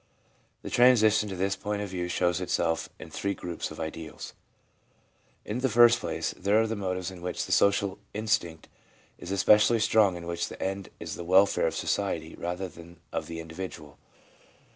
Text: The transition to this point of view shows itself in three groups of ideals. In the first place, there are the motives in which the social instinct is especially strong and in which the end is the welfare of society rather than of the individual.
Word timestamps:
The 0.63 0.71
transition 0.71 1.29
to 1.29 1.35
this 1.35 1.55
point 1.55 1.83
of 1.83 1.89
view 1.89 2.07
shows 2.07 2.41
itself 2.41 2.89
in 2.97 3.11
three 3.11 3.35
groups 3.35 3.69
of 3.69 3.79
ideals. 3.79 4.33
In 5.45 5.59
the 5.59 5.69
first 5.69 5.99
place, 5.99 6.33
there 6.35 6.59
are 6.59 6.65
the 6.65 6.75
motives 6.75 7.11
in 7.11 7.21
which 7.21 7.45
the 7.45 7.51
social 7.51 7.99
instinct 8.11 8.67
is 9.19 9.29
especially 9.31 9.77
strong 9.79 10.17
and 10.17 10.23
in 10.23 10.27
which 10.27 10.47
the 10.47 10.59
end 10.59 10.89
is 10.99 11.13
the 11.13 11.23
welfare 11.23 11.67
of 11.67 11.75
society 11.75 12.33
rather 12.35 12.67
than 12.67 12.99
of 13.11 13.27
the 13.27 13.39
individual. 13.39 13.99